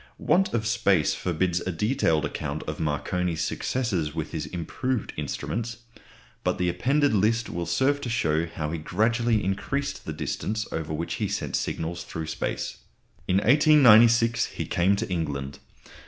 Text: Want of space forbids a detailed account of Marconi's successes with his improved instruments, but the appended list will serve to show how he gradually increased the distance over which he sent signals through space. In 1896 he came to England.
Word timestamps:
Want 0.17 0.51
of 0.51 0.65
space 0.65 1.13
forbids 1.13 1.59
a 1.59 1.71
detailed 1.71 2.25
account 2.25 2.63
of 2.63 2.79
Marconi's 2.79 3.43
successes 3.43 4.15
with 4.15 4.31
his 4.31 4.47
improved 4.47 5.13
instruments, 5.15 5.77
but 6.43 6.57
the 6.57 6.69
appended 6.69 7.13
list 7.13 7.51
will 7.51 7.67
serve 7.67 8.01
to 8.01 8.09
show 8.09 8.47
how 8.47 8.71
he 8.71 8.79
gradually 8.79 9.43
increased 9.43 10.05
the 10.05 10.11
distance 10.13 10.65
over 10.73 10.91
which 10.91 11.13
he 11.21 11.27
sent 11.27 11.55
signals 11.55 12.03
through 12.03 12.25
space. 12.25 12.77
In 13.27 13.35
1896 13.35 14.47
he 14.47 14.65
came 14.65 14.95
to 14.95 15.07
England. 15.07 15.59